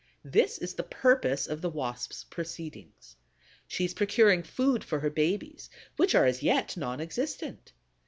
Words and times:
This 0.25 0.57
is 0.57 0.73
the 0.73 0.81
purpose 0.81 1.45
of 1.45 1.61
the 1.61 1.69
Wasp's 1.69 2.23
proceedings. 2.23 3.17
She 3.67 3.85
is 3.85 3.93
procuring 3.93 4.41
food 4.41 4.83
for 4.83 4.99
her 5.01 5.11
babies, 5.11 5.69
which 5.95 6.15
are 6.15 6.25
as 6.25 6.41
yet 6.41 6.75
non 6.75 6.99
existent. 6.99 7.71